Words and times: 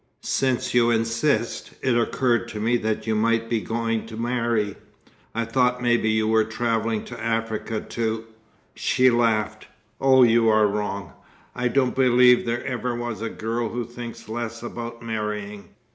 "Since 0.23 0.73
you 0.73 0.89
insist, 0.89 1.73
it 1.83 1.95
occurred 1.95 2.47
to 2.47 2.59
me 2.59 2.75
that 2.77 3.05
you 3.05 3.13
might 3.13 3.51
be 3.51 3.61
going 3.61 4.07
to 4.07 4.17
marry. 4.17 4.75
I 5.35 5.45
thought 5.45 5.79
maybe 5.83 6.09
you 6.09 6.27
were 6.27 6.43
travelling 6.43 7.05
to 7.05 7.23
Africa 7.23 7.81
to" 7.81 8.23
She 8.87 9.11
laughed. 9.11 9.67
"Oh, 9.99 10.23
you 10.23 10.49
are 10.49 10.65
wrong! 10.65 11.13
I 11.53 11.67
don't 11.67 11.93
believe 11.95 12.47
there 12.47 12.65
ever 12.65 12.95
was 12.95 13.21
a 13.21 13.29
girl 13.29 13.69
who 13.69 13.85
thinks 13.85 14.27
less 14.27 14.63
about 14.63 15.03
marrying. 15.03 15.69